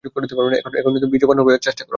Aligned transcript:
এখন 0.03 0.21
বীর্যবান 1.11 1.37
হইবার 1.39 1.63
চেষ্টা 1.65 1.83
কর। 1.83 1.89